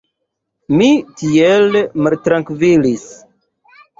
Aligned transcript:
Mi 0.79 0.87
tiel 1.19 1.77
maltrankvilis! 2.07 3.03